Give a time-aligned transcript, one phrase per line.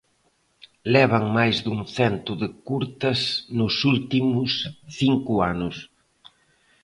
[0.93, 3.19] Levan máis dun cento de curtas
[3.59, 4.51] nos últimos
[4.99, 5.75] cinco anos.